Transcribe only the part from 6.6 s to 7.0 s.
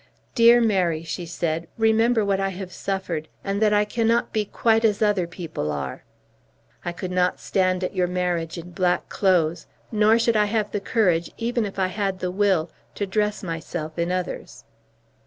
I